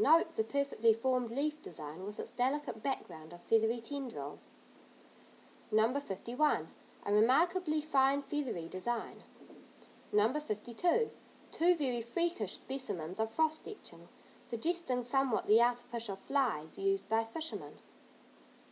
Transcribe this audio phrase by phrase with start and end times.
[0.00, 4.50] Note the perfectly formed leaf design with its delicate background of feathery tendrils.
[5.72, 5.92] No.
[5.98, 6.68] 51.
[7.04, 9.24] A remarkably fine feathery design.
[10.12, 10.32] No.
[10.32, 11.10] 52.
[11.50, 14.14] Two very freakish specimens of frost etchings.
[14.44, 17.78] Suggesting somewhat the artificial "flies" used by fishermen.